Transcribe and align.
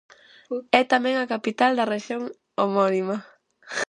É 0.79 0.81
tamén 0.93 1.15
a 1.17 1.29
capital 1.33 1.71
da 1.75 1.89
rexión 1.93 2.21
homónima. 2.61 3.15